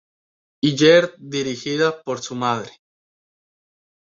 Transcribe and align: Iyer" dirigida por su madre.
Iyer" 0.63 1.13
dirigida 1.29 2.01
por 2.01 2.21
su 2.21 2.33
madre. 2.33 2.71